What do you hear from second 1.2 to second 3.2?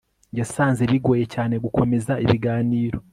cyane gukomeza ibiganiro